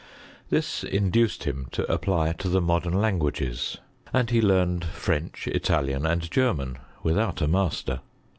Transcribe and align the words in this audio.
This 0.49 0.83
induced 0.83 1.43
him 1.43 1.67
to 1.73 1.85
apply 1.85 2.33
to 2.33 2.49
the 2.49 2.59
modem 2.59 2.95
languages; 2.95 3.77
and 4.11 4.31
he 4.31 4.41
learned 4.41 4.83
French, 4.83 5.45
Italian, 5.47 6.07
and 6.07 6.23
Grerman, 6.31 6.77
without 7.03 7.39
a 7.39 7.47
master. 7.47 7.99